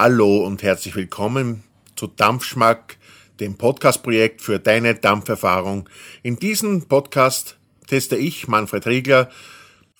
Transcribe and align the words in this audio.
Hallo 0.00 0.46
und 0.46 0.62
herzlich 0.62 0.94
willkommen 0.94 1.64
zu 1.96 2.06
Dampfschmack, 2.06 2.98
dem 3.40 3.56
Podcast-Projekt 3.56 4.42
für 4.42 4.60
deine 4.60 4.94
Dampferfahrung. 4.94 5.88
In 6.22 6.36
diesem 6.36 6.86
Podcast 6.86 7.58
teste 7.88 8.14
ich, 8.14 8.46
Manfred 8.46 8.86
Riegler, 8.86 9.28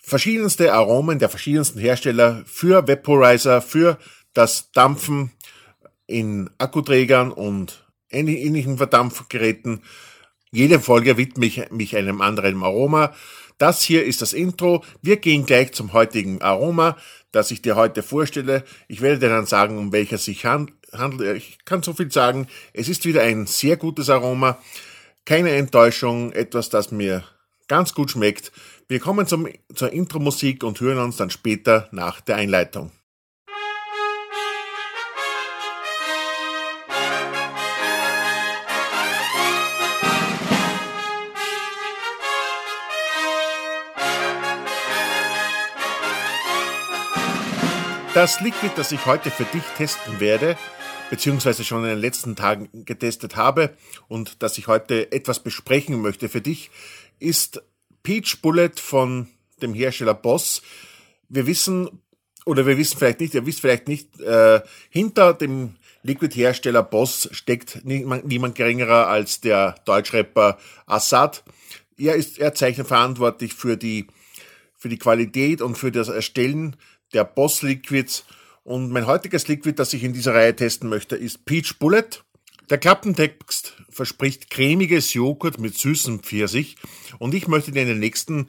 verschiedenste 0.01 0.73
Aromen 0.73 1.19
der 1.19 1.29
verschiedensten 1.29 1.81
Hersteller 1.81 2.45
für 2.47 2.87
Vaporizer, 2.87 3.61
für 3.61 3.99
das 4.35 4.71
Dampfen 4.71 5.33
in 6.07 6.49
Akkuträgern 6.59 7.33
und 7.33 7.85
ähnlichen 8.09 8.77
Verdampfgeräten. 8.77 9.83
Jede 10.53 10.79
Folge 10.79 11.17
widme 11.17 11.47
ich 11.47 11.73
mich 11.73 11.97
einem 11.97 12.21
anderen 12.21 12.63
Aroma. 12.63 13.13
Das 13.59 13.83
hier 13.83 14.05
ist 14.05 14.23
das 14.23 14.33
Intro. 14.33 14.85
Wir 15.03 15.17
gehen 15.17 15.45
gleich 15.45 15.73
zum 15.73 15.93
heutigen 15.93 16.41
Aroma, 16.41 16.97
das 17.33 17.51
ich 17.51 17.61
dir 17.61 17.77
heute 17.77 18.03
vorstelle. 18.03 18.65
Ich 18.87 19.01
werde 19.01 19.19
dir 19.19 19.29
dann 19.29 19.47
sagen, 19.47 19.79
um 19.79 19.93
welches 19.93 20.25
sich 20.25 20.47
handelt. 20.47 21.37
Ich 21.37 21.59
kann 21.65 21.83
so 21.83 21.93
viel 21.93 22.11
sagen. 22.11 22.47
Es 22.73 22.89
ist 22.89 23.05
wieder 23.05 23.23
ein 23.23 23.47
sehr 23.47 23.77
gutes 23.77 24.11
Aroma. 24.11 24.59
Keine 25.25 25.51
Enttäuschung. 25.51 26.33
Etwas, 26.33 26.71
das 26.71 26.93
mir 26.93 27.25
ganz 27.67 27.95
gut 27.95 28.13
schmeckt. 28.13 28.53
Wir 28.87 29.01
kommen 29.01 29.27
zum, 29.27 29.49
zur 29.75 29.93
Intro-Musik 29.93 30.65
und 30.65 30.81
hören 30.81 30.99
uns 30.99 31.17
dann 31.17 31.31
später 31.31 31.89
nach 31.91 32.21
der 32.21 32.37
Einleitung. 32.37 32.93
Das 48.15 48.41
Liquid, 48.41 48.73
das 48.75 48.91
ich 48.91 49.05
heute 49.07 49.31
für 49.31 49.45
dich 49.45 49.63
testen 49.77 50.19
werde, 50.19 50.57
beziehungsweise 51.11 51.63
schon 51.63 51.85
in 51.85 51.91
den 51.91 51.99
letzten 51.99 52.37
Tagen 52.37 52.85
getestet 52.85 53.37
habe 53.37 53.77
und 54.09 54.43
das 54.43 54.57
ich 54.59 54.67
heute 54.67 55.13
etwas 55.13 55.41
besprechen 55.41 56.01
möchte 56.01 56.29
für 56.29 56.41
dich, 56.41 56.71
ist 57.19 57.63
Peach 58.03 58.41
Bullet 58.41 58.71
von 58.77 59.29
dem 59.61 59.75
Hersteller 59.75 60.15
Boss. 60.15 60.63
Wir 61.29 61.47
wissen, 61.47 62.03
oder 62.47 62.67
wir 62.67 62.79
wissen 62.79 62.99
vielleicht 62.99 63.21
nicht, 63.21 63.35
ihr 63.35 63.45
wisst 63.45 63.61
vielleicht 63.61 63.89
nicht, 63.89 64.19
äh, 64.21 64.63
hinter 64.89 65.35
dem 65.35 65.77
Liquid-Hersteller 66.03 66.83
Boss 66.83 67.29
steckt 67.33 67.85
niemand, 67.85 68.27
niemand 68.27 68.55
geringerer 68.55 69.09
als 69.09 69.41
der 69.41 69.75
Deutschrapper 69.85 70.59
Assad. 70.87 71.45
Er 71.99 72.15
ist, 72.15 72.39
er 72.39 72.55
zeichnet 72.55 72.87
verantwortlich 72.87 73.53
für 73.53 73.77
die, 73.77 74.07
für 74.77 74.89
die 74.89 74.99
Qualität 74.99 75.61
und 75.61 75.77
für 75.77 75.93
das 75.93 76.09
Erstellen 76.09 76.77
der 77.13 77.25
Boss 77.25 77.63
Liquids. 77.63 78.25
Und 78.65 78.91
mein 78.91 79.07
heutiges 79.07 79.49
Liquid, 79.49 79.79
das 79.79 79.93
ich 79.93 80.05
in 80.05 80.13
dieser 80.13 80.35
Reihe 80.35 80.55
testen 80.55 80.89
möchte, 80.89 81.17
ist 81.17 81.45
Peach 81.45 81.79
Bullet. 81.79 82.23
Der 82.71 82.79
Klappentext 82.79 83.77
verspricht 83.89 84.51
cremiges 84.51 85.15
Joghurt 85.15 85.59
mit 85.59 85.77
süßem 85.77 86.21
Pfirsich. 86.21 86.77
Und 87.19 87.35
ich 87.35 87.49
möchte 87.49 87.73
dir 87.73 87.83
in 87.83 87.89
den 87.89 87.99
nächsten 87.99 88.49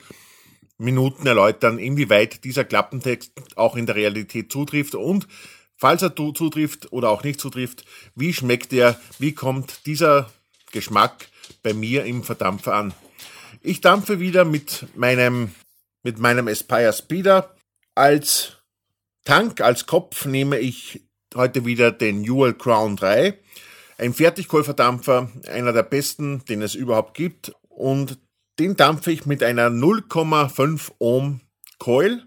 Minuten 0.78 1.28
erläutern, 1.28 1.78
inwieweit 1.78 2.44
dieser 2.44 2.64
Klappentext 2.64 3.34
auch 3.56 3.76
in 3.76 3.86
der 3.86 3.96
Realität 3.96 4.52
zutrifft 4.52 4.96
und 4.96 5.28
falls 5.76 6.02
er 6.02 6.16
zutrifft 6.16 6.92
oder 6.92 7.10
auch 7.10 7.24
nicht 7.24 7.40
zutrifft, 7.40 7.86
wie 8.16 8.34
schmeckt 8.34 8.74
er, 8.74 9.00
wie 9.20 9.34
kommt 9.34 9.86
dieser 9.86 10.32
Geschmack 10.72 11.28
bei 11.64 11.74
mir 11.74 12.06
im 12.06 12.24
Verdampfer 12.24 12.76
an. 12.76 12.94
Ich 13.62 13.82
dampfe 13.82 14.20
wieder 14.20 14.46
mit 14.46 14.86
meinem, 14.96 15.52
mit 16.04 16.18
meinem 16.18 16.48
Aspire 16.48 16.94
Speeder 16.94 17.56
als 17.96 18.58
Tank, 19.26 19.62
als 19.62 19.86
Kopf 19.86 20.26
nehme 20.26 20.60
ich 20.60 21.08
heute 21.36 21.66
wieder 21.66 21.92
den 21.92 22.22
Newell 22.22 22.54
Crown 22.54 22.96
3. 22.96 23.38
Ein 23.98 24.14
Fertigkohlverdampfer, 24.14 25.30
einer 25.48 25.74
der 25.74 25.84
besten, 25.84 26.44
den 26.46 26.62
es 26.62 26.76
überhaupt 26.76 27.14
gibt. 27.16 27.54
Und 27.68 28.18
den 28.58 28.76
dampfe 28.76 29.12
ich 29.12 29.26
mit 29.26 29.44
einer 29.44 29.70
0,5 29.70 30.92
Ohm 31.00 31.42
Coil 31.78 32.24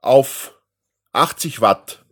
auf 0.00 0.54
80 1.12 1.60
Watt. 1.60 2.04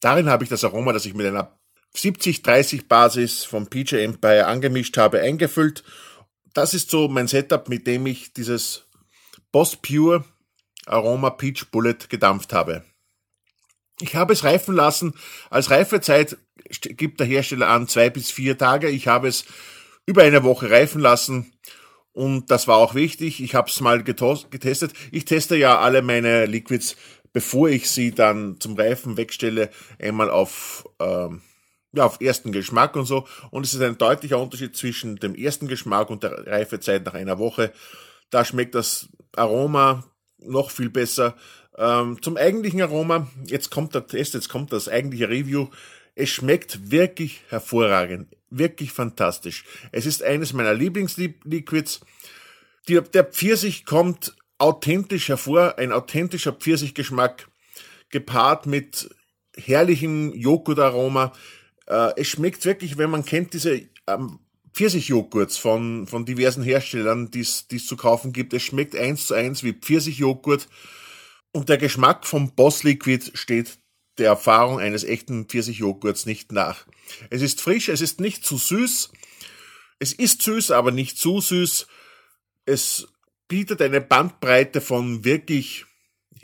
Darin 0.00 0.28
habe 0.28 0.44
ich 0.44 0.50
das 0.50 0.64
Aroma, 0.64 0.92
das 0.92 1.06
ich 1.06 1.14
mit 1.14 1.26
einer 1.26 1.58
70-30 1.94 2.88
Basis 2.88 3.44
vom 3.44 3.66
PJ 3.66 3.96
Empire 3.96 4.46
angemischt 4.46 4.96
habe, 4.96 5.20
eingefüllt. 5.20 5.84
Das 6.54 6.74
ist 6.74 6.90
so 6.90 7.08
mein 7.08 7.28
Setup, 7.28 7.68
mit 7.68 7.86
dem 7.86 8.06
ich 8.06 8.32
dieses 8.32 8.86
Boss 9.52 9.76
Pure 9.76 10.24
Aroma 10.86 11.30
Peach 11.30 11.70
Bullet 11.70 12.08
gedampft 12.08 12.52
habe. 12.52 12.84
Ich 14.00 14.16
habe 14.16 14.32
es 14.32 14.44
reifen 14.44 14.74
lassen. 14.74 15.14
Als 15.50 15.70
Reifezeit 15.70 16.36
gibt 16.80 17.20
der 17.20 17.26
Hersteller 17.26 17.68
an 17.68 17.88
zwei 17.88 18.10
bis 18.10 18.30
vier 18.30 18.58
Tage. 18.58 18.88
Ich 18.88 19.06
habe 19.06 19.28
es 19.28 19.44
über 20.06 20.22
eine 20.22 20.42
Woche 20.42 20.70
reifen 20.70 21.00
lassen 21.00 21.52
und 22.12 22.50
das 22.50 22.68
war 22.68 22.76
auch 22.76 22.94
wichtig. 22.94 23.42
Ich 23.42 23.54
habe 23.54 23.70
es 23.70 23.80
mal 23.80 24.02
getestet. 24.02 24.92
Ich 25.10 25.24
teste 25.24 25.56
ja 25.56 25.78
alle 25.78 26.02
meine 26.02 26.46
Liquids, 26.46 26.96
bevor 27.32 27.68
ich 27.68 27.90
sie 27.90 28.12
dann 28.12 28.60
zum 28.60 28.76
Reifen 28.76 29.16
wegstelle, 29.16 29.70
einmal 29.98 30.30
auf, 30.30 30.84
ähm, 31.00 31.42
ja, 31.92 32.04
auf 32.04 32.20
ersten 32.20 32.52
Geschmack 32.52 32.96
und 32.96 33.06
so. 33.06 33.26
Und 33.50 33.64
es 33.64 33.74
ist 33.74 33.80
ein 33.80 33.98
deutlicher 33.98 34.38
Unterschied 34.38 34.76
zwischen 34.76 35.16
dem 35.16 35.34
ersten 35.34 35.68
Geschmack 35.68 36.10
und 36.10 36.22
der 36.22 36.46
Reifezeit 36.46 37.04
nach 37.04 37.14
einer 37.14 37.38
Woche. 37.38 37.72
Da 38.30 38.44
schmeckt 38.44 38.74
das 38.74 39.08
Aroma 39.36 40.04
noch 40.46 40.70
viel 40.70 40.90
besser. 40.90 41.36
Ähm, 41.76 42.20
zum 42.20 42.36
eigentlichen 42.36 42.82
Aroma, 42.82 43.28
jetzt 43.46 43.70
kommt 43.70 43.94
der 43.94 44.06
Test, 44.06 44.34
jetzt 44.34 44.48
kommt 44.48 44.72
das 44.72 44.88
eigentliche 44.88 45.28
Review. 45.28 45.68
Es 46.14 46.28
schmeckt 46.28 46.90
wirklich 46.90 47.42
hervorragend, 47.48 48.36
wirklich 48.50 48.92
fantastisch. 48.92 49.64
Es 49.92 50.04
ist 50.04 50.22
eines 50.22 50.52
meiner 50.52 50.74
Lieblingsliquids. 50.74 52.00
Der 52.88 53.24
Pfirsich 53.24 53.86
kommt 53.86 54.34
authentisch 54.58 55.28
hervor, 55.28 55.78
ein 55.78 55.92
authentischer 55.92 56.52
Pfirsichgeschmack, 56.52 57.48
gepaart 58.10 58.66
mit 58.66 59.08
herrlichem 59.56 60.32
Joghurtaroma. 60.34 61.32
Äh, 61.86 62.12
es 62.16 62.28
schmeckt 62.28 62.64
wirklich, 62.64 62.98
wenn 62.98 63.10
man 63.10 63.24
kennt 63.24 63.54
diese 63.54 63.82
ähm, 64.06 64.38
Pfirsichjoghurts 64.72 65.56
von, 65.56 66.06
von 66.06 66.24
diversen 66.24 66.62
Herstellern, 66.62 67.30
die 67.30 67.40
es 67.40 67.66
zu 67.68 67.96
kaufen 67.96 68.32
gibt. 68.32 68.54
Es 68.54 68.62
schmeckt 68.62 68.96
eins 68.96 69.26
zu 69.26 69.34
eins 69.34 69.62
wie 69.62 69.72
Pfirsichjoghurt. 69.72 70.68
Und 71.52 71.68
der 71.68 71.78
Geschmack 71.78 72.26
vom 72.26 72.54
Boss 72.54 72.82
Liquid 72.82 73.32
steht 73.34 73.78
der 74.18 74.28
Erfahrung 74.28 74.78
eines 74.80 75.04
echten 75.04 75.46
Pfirsichjoghurts 75.46 76.26
nicht 76.26 76.52
nach. 76.52 76.86
Es 77.30 77.42
ist 77.42 77.60
frisch, 77.60 77.88
es 77.88 78.00
ist 78.00 78.20
nicht 78.20 78.44
zu 78.44 78.56
süß. 78.56 79.10
Es 79.98 80.12
ist 80.12 80.42
süß, 80.42 80.70
aber 80.70 80.90
nicht 80.90 81.18
zu 81.18 81.40
süß. 81.40 81.86
Es 82.64 83.08
bietet 83.48 83.82
eine 83.82 84.00
Bandbreite 84.00 84.80
von 84.80 85.24
wirklich 85.24 85.84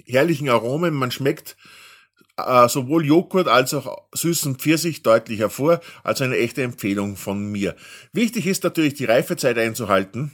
herrlichen 0.05 0.49
Aromen. 0.49 0.95
Man 0.95 1.10
schmeckt 1.10 1.56
äh, 2.38 2.69
sowohl 2.69 3.04
Joghurt 3.04 3.49
als 3.49 3.75
auch 3.75 4.04
süßen 4.12 4.56
Pfirsich 4.56 5.03
deutlich 5.03 5.41
hervor, 5.41 5.81
also 6.04 6.25
eine 6.25 6.38
echte 6.38 6.62
Empfehlung 6.62 7.16
von 7.16 7.50
mir. 7.50 7.75
Wichtig 8.12 8.47
ist 8.47 8.65
natürlich 8.65 8.94
die 8.94 9.04
Reifezeit 9.04 9.59
einzuhalten. 9.59 10.32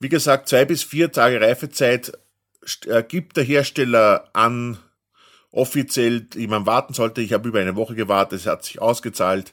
Wie 0.00 0.08
gesagt, 0.08 0.48
zwei 0.48 0.64
bis 0.64 0.82
vier 0.82 1.12
Tage 1.12 1.40
Reifezeit 1.40 2.12
äh, 2.86 3.02
gibt 3.02 3.36
der 3.36 3.44
Hersteller 3.44 4.30
an, 4.32 4.78
offiziell, 5.52 6.22
die 6.22 6.46
man 6.46 6.66
warten 6.66 6.94
sollte. 6.94 7.20
Ich 7.20 7.32
habe 7.32 7.48
über 7.48 7.60
eine 7.60 7.76
Woche 7.76 7.94
gewartet, 7.94 8.40
es 8.40 8.46
hat 8.46 8.64
sich 8.64 8.80
ausgezahlt. 8.80 9.52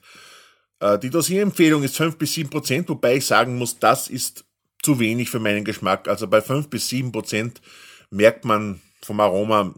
Äh, 0.79 0.97
die 0.97 1.09
Dosierempfehlung 1.09 1.84
ist 1.84 1.97
fünf 1.97 2.18
bis 2.18 2.34
sieben 2.34 2.50
Prozent, 2.50 2.90
wobei 2.90 3.18
ich 3.18 3.25
sagen 3.25 3.58
muss, 3.58 3.79
das 3.79 4.08
ist 4.08 4.46
zu 4.81 5.00
wenig 5.00 5.29
für 5.29 5.40
meinen 5.40 5.66
Geschmack. 5.66 6.08
Also 6.08 6.28
bei 6.28 6.41
fünf 6.41 6.69
bis 6.69 6.88
sieben 6.88 7.12
Prozent 7.12 7.62
merkt 8.09 8.46
man 8.46 8.81
vom 9.02 9.19
Aroma 9.19 9.74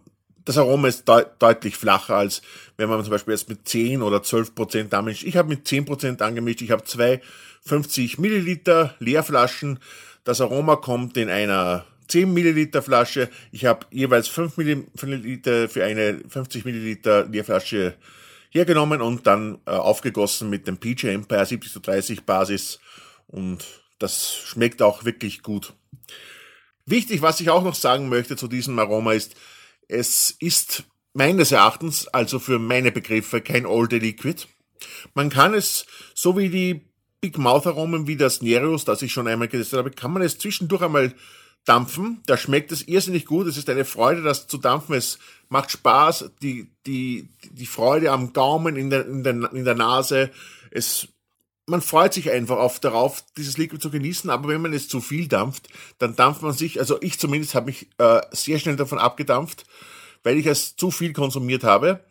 das 0.46 0.58
Aroma 0.58 0.88
ist 0.88 1.08
de 1.08 1.26
deutlich 1.40 1.76
flacher, 1.76 2.16
als 2.16 2.42
wenn 2.78 2.90
man 2.90 3.02
zum 3.04 3.12
Beispiel 3.12 3.34
jetzt 3.34 3.50
mit 3.50 3.68
10 3.68 4.02
oder 4.02 4.24
12 4.24 4.56
Prozent 4.56 4.94
anmischt. 4.94 5.24
Ich 5.24 5.38
habe 5.38 5.50
mit 5.50 5.68
10 5.68 5.86
Prozent 5.86 6.22
angemischt. 6.22 6.62
Ich 6.62 6.72
habe 6.72 6.84
zwei 6.84 7.22
50 7.66 8.18
Milliliter 8.18 8.96
Leerflaschen. 9.00 9.80
Das 10.24 10.42
Aroma 10.42 10.78
kommt 10.78 11.18
in 11.18 11.30
einer 11.30 11.86
10 12.08 12.34
Milliliter 12.34 12.82
Flasche. 12.82 13.30
Ich 13.52 13.66
habe 13.66 13.86
jeweils 13.92 14.28
5 14.28 14.58
Milliliter 14.58 15.70
für 15.70 15.84
eine 15.84 16.22
50 16.28 16.66
Milliliter 16.66 17.26
Leerflasche 17.26 17.96
hergenommen 18.50 19.02
und 19.02 19.28
dann 19.28 19.60
äh, 19.66 19.72
aufgegossen 19.72 20.50
mit 20.50 20.68
dem 20.68 20.78
PJ 20.78 21.08
Empire 21.08 21.46
70 21.46 21.72
zu 21.72 21.80
30 21.80 22.26
Basis. 22.26 22.80
Und 23.28 23.66
das 24.00 24.36
schmeckt 24.36 24.82
auch 24.82 25.06
wirklich 25.06 25.42
gut. 25.42 25.74
Wichtig, 26.86 27.22
was 27.22 27.40
ich 27.40 27.50
auch 27.50 27.64
noch 27.64 27.76
sagen 27.76 28.10
möchte 28.10 28.36
zu 28.36 28.48
diesem 28.48 28.78
Aroma 28.80 29.14
ist, 29.14 29.36
es 29.92 30.36
ist 30.40 30.84
meines 31.14 31.52
Erachtens, 31.52 32.08
also 32.08 32.40
für 32.40 32.60
meine 32.60 32.92
Begriffe, 32.92 33.42
kein 33.42 33.66
Old 33.66 33.92
Liquid. 33.92 34.48
Man 35.14 35.30
kann 35.30 35.54
es, 35.54 35.86
so 36.16 36.38
wie 36.38 36.50
die 36.50 36.82
Big 37.20 37.38
Mouth 37.38 37.68
Aromen 37.68 38.08
wie 38.08 38.16
das 38.16 38.42
Nereus, 38.42 38.86
das 38.86 39.02
ich 39.02 39.12
schon 39.12 39.28
einmal 39.28 39.48
getestet 39.48 39.78
habe, 39.78 39.92
kann 39.92 40.12
man 40.12 40.24
es 40.24 40.40
zwischendurch 40.40 40.82
einmal 40.82 41.14
dampfen. 41.66 42.24
Da 42.26 42.38
schmeckt 42.38 42.72
es 42.72 42.88
irrsinnig 42.88 43.26
gut. 43.26 43.46
Es 43.48 43.58
ist 43.58 43.70
eine 43.70 43.86
Freude, 43.86 44.24
das 44.24 44.48
zu 44.48 44.58
dampfen. 44.58 44.96
Es 44.96 45.20
macht 45.50 45.70
Spaß. 45.72 46.32
Die, 46.42 46.72
die, 46.88 47.30
die 47.52 47.66
Freude 47.68 48.12
am 48.12 48.34
Gaumen, 48.34 48.76
in 48.76 48.90
der, 48.90 49.06
in 49.06 49.24
der, 49.24 49.54
in 49.54 49.66
der 49.66 49.76
Nase. 49.76 50.32
Es, 50.72 51.10
man 51.72 51.82
freut 51.82 52.14
sich 52.14 52.30
einfach 52.30 52.58
auf 52.58 52.80
darauf, 52.80 53.24
dieses 53.38 53.58
Liquid 53.58 53.82
zu 53.82 53.90
genießen. 53.90 54.30
Aber 54.30 54.50
wenn 54.50 54.62
man 54.62 54.74
es 54.74 54.90
zu 54.90 55.00
viel 55.00 55.28
dampft, 55.28 55.70
dann 55.98 56.16
dampft 56.16 56.42
man 56.42 56.54
sich, 56.54 56.80
also 56.80 57.02
ich 57.02 57.18
zumindest 57.18 57.56
habe 57.56 57.68
mich 57.68 57.88
äh, 57.98 58.22
sehr 58.32 58.60
schnell 58.60 58.76
davon 58.76 59.00
abgedampft, 59.00 59.66
weil 60.22 60.38
ich 60.38 60.46
es 60.46 60.76
zu 60.76 60.92
viel 60.92 61.14
konsumiert 61.14 61.64
habe. 61.64 62.04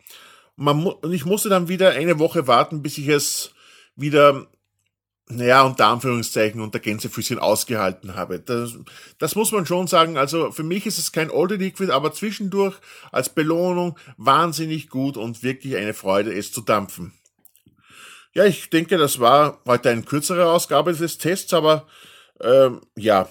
Man, 0.57 0.85
und 0.85 1.13
ich 1.13 1.25
musste 1.25 1.47
dann 1.47 1.67
wieder 1.67 1.91
eine 1.91 2.19
Woche 2.19 2.47
warten, 2.47 2.81
bis 2.81 2.97
ich 2.97 3.07
es 3.07 3.53
wieder 3.95 4.47
naja, 5.29 5.61
unter 5.63 5.87
Anführungszeichen 5.87 6.59
unter 6.59 6.79
Gänsefüßchen 6.79 7.39
ausgehalten 7.39 8.15
habe. 8.15 8.39
Das, 8.39 8.77
das 9.17 9.35
muss 9.35 9.53
man 9.53 9.65
schon 9.65 9.87
sagen. 9.87 10.17
Also 10.17 10.51
für 10.51 10.63
mich 10.63 10.85
ist 10.85 10.97
es 10.97 11.13
kein 11.13 11.29
Oldie 11.29 11.55
Liquid, 11.55 11.93
aber 11.93 12.11
zwischendurch 12.11 12.75
als 13.11 13.29
Belohnung 13.29 13.97
wahnsinnig 14.17 14.89
gut 14.89 15.15
und 15.15 15.43
wirklich 15.43 15.77
eine 15.77 15.93
Freude, 15.93 16.33
es 16.33 16.51
zu 16.51 16.61
dampfen. 16.61 17.13
Ja, 18.33 18.45
ich 18.45 18.69
denke, 18.69 18.97
das 18.97 19.19
war 19.19 19.61
heute 19.65 19.89
eine 19.89 20.03
kürzere 20.03 20.49
Ausgabe 20.49 20.93
des 20.93 21.17
Tests, 21.17 21.53
aber 21.53 21.87
ähm, 22.39 22.81
ja, 22.95 23.29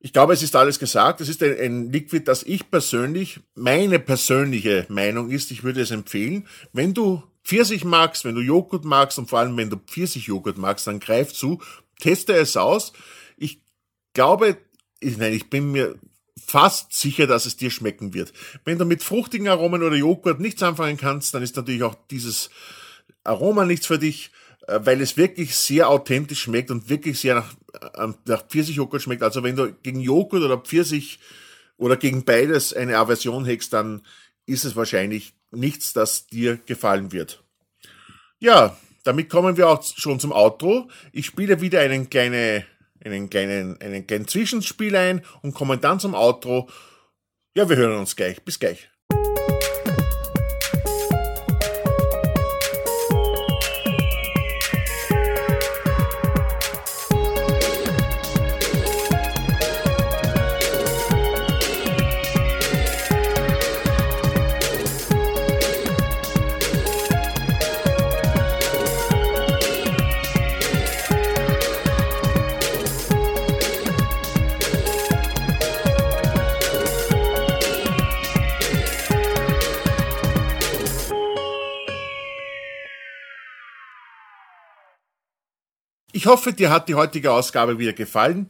ich 0.00 0.12
glaube, 0.12 0.32
es 0.32 0.42
ist 0.42 0.56
alles 0.56 0.80
gesagt. 0.80 1.20
Es 1.20 1.28
ist 1.28 1.42
ein, 1.44 1.56
ein, 1.58 1.92
Liquid, 1.92 2.24
das 2.26 2.42
ich 2.42 2.68
persönlich, 2.70 3.38
meine 3.54 4.00
persönliche 4.00 4.84
Meinung 4.88 5.30
ist, 5.30 5.52
ich 5.52 5.62
würde 5.62 5.80
es 5.80 5.92
empfehlen. 5.92 6.48
Wenn 6.72 6.92
du 6.92 7.22
Pfirsich 7.44 7.84
magst, 7.84 8.24
wenn 8.24 8.34
du 8.34 8.40
Joghurt 8.40 8.84
magst 8.84 9.18
und 9.18 9.30
vor 9.30 9.38
allem 9.38 9.56
wenn 9.56 9.70
du 9.70 9.76
Pfirsichjoghurt 9.76 10.58
magst, 10.58 10.88
dann 10.88 10.98
greif 10.98 11.32
zu, 11.32 11.60
teste 12.00 12.34
es 12.34 12.56
aus. 12.56 12.92
Ich 13.36 13.62
glaube, 14.12 14.58
ich, 14.98 15.16
nein, 15.18 15.32
ich 15.32 15.50
bin 15.50 15.70
mir 15.70 15.98
fast 16.36 16.92
sicher, 16.92 17.28
dass 17.28 17.46
es 17.46 17.56
dir 17.56 17.70
schmecken 17.70 18.12
wird. 18.12 18.32
Wenn 18.64 18.78
du 18.78 18.84
mit 18.84 19.04
fruchtigen 19.04 19.48
Aromen 19.48 19.82
oder 19.82 19.96
Joghurt 19.96 20.40
nichts 20.40 20.62
anfangen 20.62 20.96
kannst, 20.96 21.32
dann 21.34 21.42
ist 21.42 21.56
natürlich 21.56 21.84
auch 21.84 21.94
dieses 22.10 22.50
Aroma 23.24 23.64
nichts 23.64 23.86
für 23.86 23.98
dich, 23.98 24.30
äh, 24.66 24.80
weil 24.82 25.00
es 25.00 25.16
wirklich 25.16 25.56
sehr 25.56 25.88
authentisch 25.88 26.42
schmeckt 26.42 26.70
und 26.70 26.88
wirklich 26.88 27.20
sehr 27.20 27.34
nach, 27.36 27.54
äh, 27.80 28.12
nach 28.26 28.46
Pfirsichjoghurt 28.46 29.02
schmeckt. 29.02 29.22
Also 29.22 29.42
wenn 29.42 29.56
du 29.56 29.72
gegen 29.82 30.00
Joghurt 30.00 30.42
oder 30.42 30.58
Pfirsich 30.58 31.18
oder 31.76 31.96
gegen 31.96 32.24
beides 32.24 32.72
eine 32.72 32.98
Aversion 32.98 33.44
hegst, 33.44 33.72
dann 33.72 34.02
ist 34.46 34.64
es 34.64 34.76
wahrscheinlich 34.76 35.34
nichts, 35.50 35.92
das 35.92 36.26
dir 36.26 36.58
gefallen 36.66 37.12
wird. 37.12 37.42
Ja, 38.38 38.76
damit 39.04 39.28
kommen 39.28 39.56
wir 39.56 39.68
auch 39.68 39.82
schon 39.82 40.20
zum 40.20 40.32
Outro. 40.32 40.88
Ich 41.12 41.26
spiele 41.26 41.60
wieder 41.60 41.80
einen, 41.80 42.10
kleine, 42.10 42.64
einen, 43.04 43.30
kleinen, 43.30 43.80
einen 43.80 44.06
kleinen 44.06 44.28
Zwischenspiel 44.28 44.94
ein 44.96 45.22
und 45.42 45.54
komme 45.54 45.78
dann 45.78 46.00
zum 46.00 46.14
Outro. 46.14 46.68
Ja, 47.54 47.68
wir 47.68 47.76
hören 47.76 47.98
uns 47.98 48.16
gleich. 48.16 48.42
Bis 48.42 48.58
gleich. 48.58 48.88
Ich 86.22 86.28
hoffe, 86.28 86.52
dir 86.52 86.70
hat 86.70 86.88
die 86.88 86.94
heutige 86.94 87.32
Ausgabe 87.32 87.80
wieder 87.80 87.94
gefallen. 87.94 88.46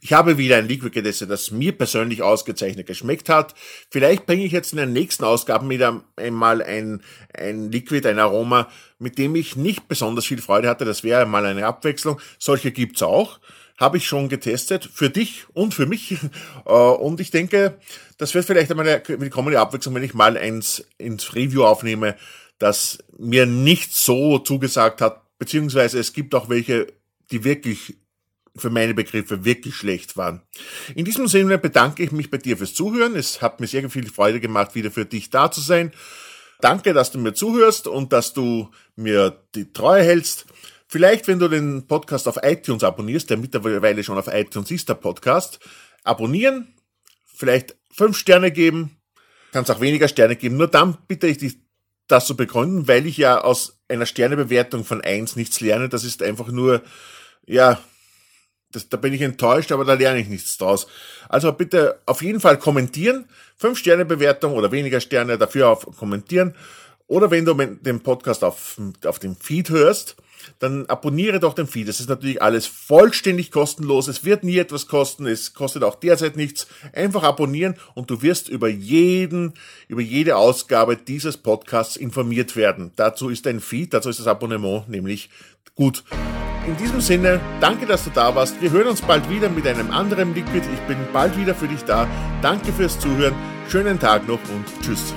Ich 0.00 0.14
habe 0.14 0.38
wieder 0.38 0.56
ein 0.56 0.66
Liquid 0.66 0.90
getestet, 0.90 1.28
das 1.28 1.50
mir 1.50 1.72
persönlich 1.72 2.22
ausgezeichnet 2.22 2.86
geschmeckt 2.86 3.28
hat. 3.28 3.54
Vielleicht 3.90 4.24
bringe 4.24 4.42
ich 4.42 4.52
jetzt 4.52 4.72
in 4.72 4.78
den 4.78 4.94
nächsten 4.94 5.24
Ausgaben 5.24 5.68
wieder 5.68 6.02
einmal 6.16 6.62
ein, 6.62 7.02
ein 7.34 7.70
Liquid, 7.70 8.08
ein 8.08 8.18
Aroma, 8.18 8.70
mit 8.98 9.18
dem 9.18 9.34
ich 9.34 9.54
nicht 9.54 9.86
besonders 9.86 10.24
viel 10.24 10.40
Freude 10.40 10.70
hatte. 10.70 10.86
Das 10.86 11.04
wäre 11.04 11.26
mal 11.26 11.44
eine 11.44 11.66
Abwechslung. 11.66 12.18
Solche 12.38 12.72
gibt's 12.72 13.02
auch. 13.02 13.38
Habe 13.76 13.98
ich 13.98 14.06
schon 14.06 14.30
getestet. 14.30 14.88
Für 14.90 15.10
dich 15.10 15.44
und 15.52 15.74
für 15.74 15.84
mich. 15.84 16.16
Äh, 16.64 16.72
und 16.72 17.20
ich 17.20 17.30
denke, 17.30 17.76
das 18.16 18.32
wird 18.32 18.46
vielleicht 18.46 18.70
einmal 18.70 18.88
eine 18.88 19.20
willkommene 19.20 19.60
Abwechslung, 19.60 19.94
wenn 19.94 20.04
ich 20.04 20.14
mal 20.14 20.38
eins 20.38 20.86
ins 20.96 21.34
Review 21.34 21.64
aufnehme, 21.64 22.16
das 22.58 22.96
mir 23.18 23.44
nicht 23.44 23.94
so 23.94 24.38
zugesagt 24.38 25.02
hat. 25.02 25.20
Beziehungsweise 25.38 25.98
es 25.98 26.14
gibt 26.14 26.34
auch 26.34 26.48
welche, 26.50 26.86
die 27.30 27.44
wirklich 27.44 27.96
für 28.56 28.70
meine 28.70 28.94
Begriffe 28.94 29.44
wirklich 29.44 29.76
schlecht 29.76 30.16
waren. 30.16 30.42
In 30.94 31.04
diesem 31.04 31.28
Sinne 31.28 31.58
bedanke 31.58 32.02
ich 32.02 32.12
mich 32.12 32.30
bei 32.30 32.38
dir 32.38 32.56
fürs 32.56 32.74
Zuhören. 32.74 33.14
Es 33.14 33.42
hat 33.42 33.60
mir 33.60 33.66
sehr 33.66 33.88
viel 33.90 34.10
Freude 34.10 34.40
gemacht, 34.40 34.74
wieder 34.74 34.90
für 34.90 35.04
dich 35.04 35.30
da 35.30 35.50
zu 35.50 35.60
sein. 35.60 35.92
Danke, 36.60 36.92
dass 36.92 37.10
du 37.10 37.18
mir 37.18 37.32
zuhörst 37.32 37.86
und 37.86 38.12
dass 38.12 38.34
du 38.34 38.70
mir 38.96 39.44
die 39.54 39.72
Treue 39.72 40.02
hältst. 40.02 40.46
Vielleicht, 40.88 41.28
wenn 41.28 41.38
du 41.38 41.48
den 41.48 41.86
Podcast 41.86 42.26
auf 42.26 42.38
iTunes 42.42 42.82
abonnierst, 42.82 43.30
der 43.30 43.36
mittlerweile 43.36 44.02
schon 44.02 44.18
auf 44.18 44.26
iTunes 44.26 44.70
ist, 44.70 44.88
der 44.88 44.94
Podcast, 44.94 45.60
abonnieren, 46.02 46.74
vielleicht 47.24 47.76
fünf 47.92 48.16
Sterne 48.18 48.50
geben, 48.50 48.96
kannst 49.52 49.70
auch 49.70 49.80
weniger 49.80 50.08
Sterne 50.08 50.36
geben. 50.36 50.56
Nur 50.56 50.66
dann 50.66 50.98
bitte 51.06 51.28
ich 51.28 51.38
dich, 51.38 51.58
das 52.08 52.26
zu 52.26 52.36
begründen, 52.36 52.88
weil 52.88 53.06
ich 53.06 53.16
ja 53.16 53.40
aus 53.40 53.78
einer 53.88 54.06
Sternebewertung 54.06 54.84
von 54.84 55.00
eins 55.00 55.36
nichts 55.36 55.60
lerne. 55.60 55.88
Das 55.88 56.02
ist 56.02 56.22
einfach 56.22 56.48
nur 56.48 56.82
ja, 57.46 57.80
das, 58.72 58.88
da 58.88 58.96
bin 58.96 59.12
ich 59.12 59.22
enttäuscht, 59.22 59.72
aber 59.72 59.84
da 59.84 59.94
lerne 59.94 60.20
ich 60.20 60.28
nichts 60.28 60.56
draus. 60.56 60.86
Also 61.28 61.52
bitte 61.52 62.00
auf 62.06 62.22
jeden 62.22 62.40
Fall 62.40 62.58
kommentieren. 62.58 63.26
Fünf 63.56 63.78
Sterne 63.78 64.04
Bewertung 64.04 64.54
oder 64.54 64.70
weniger 64.70 65.00
Sterne 65.00 65.38
dafür 65.38 65.68
auf 65.68 65.86
kommentieren. 65.96 66.54
Oder 67.06 67.32
wenn 67.32 67.44
du 67.44 67.54
den 67.54 68.00
Podcast 68.00 68.44
auf, 68.44 68.80
auf 69.04 69.18
dem 69.18 69.34
Feed 69.34 69.70
hörst, 69.70 70.16
dann 70.60 70.86
abonniere 70.86 71.40
doch 71.40 71.54
den 71.54 71.66
Feed. 71.66 71.88
Das 71.88 71.98
ist 71.98 72.08
natürlich 72.08 72.40
alles 72.40 72.66
vollständig 72.66 73.50
kostenlos. 73.50 74.06
Es 74.06 74.24
wird 74.24 74.44
nie 74.44 74.58
etwas 74.58 74.86
kosten. 74.86 75.26
Es 75.26 75.52
kostet 75.52 75.82
auch 75.82 75.96
derzeit 75.96 76.36
nichts. 76.36 76.68
Einfach 76.92 77.24
abonnieren 77.24 77.74
und 77.94 78.10
du 78.10 78.22
wirst 78.22 78.48
über 78.48 78.68
jeden, 78.68 79.54
über 79.88 80.00
jede 80.00 80.36
Ausgabe 80.36 80.96
dieses 80.96 81.36
Podcasts 81.36 81.96
informiert 81.96 82.54
werden. 82.54 82.92
Dazu 82.94 83.28
ist 83.28 83.46
ein 83.48 83.60
Feed, 83.60 83.92
dazu 83.92 84.08
ist 84.08 84.20
das 84.20 84.28
Abonnement 84.28 84.88
nämlich 84.88 85.30
gut. 85.74 86.04
In 86.66 86.76
diesem 86.76 87.00
Sinne, 87.00 87.40
danke, 87.60 87.86
dass 87.86 88.04
du 88.04 88.10
da 88.10 88.34
warst. 88.34 88.60
Wir 88.60 88.70
hören 88.70 88.88
uns 88.88 89.00
bald 89.00 89.28
wieder 89.30 89.48
mit 89.48 89.66
einem 89.66 89.90
anderen 89.90 90.34
Liquid. 90.34 90.62
Ich 90.72 90.80
bin 90.80 90.96
bald 91.12 91.36
wieder 91.36 91.54
für 91.54 91.68
dich 91.68 91.84
da. 91.84 92.06
Danke 92.42 92.72
fürs 92.72 92.98
Zuhören. 92.98 93.34
Schönen 93.68 93.98
Tag 93.98 94.28
noch 94.28 94.40
und 94.52 94.66
tschüss. 94.82 95.14